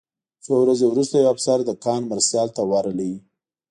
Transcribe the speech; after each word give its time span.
څو 0.43 0.51
ورځې 0.63 0.85
وروسته 0.87 1.15
یو 1.17 1.31
افسر 1.33 1.57
د 1.65 1.71
کان 1.83 2.01
مرستیال 2.11 2.47
ته 2.55 2.61
ورغی 2.71 3.13